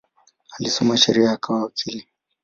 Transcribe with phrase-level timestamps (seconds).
[0.59, 2.07] Alisoma sheria akawa wakili.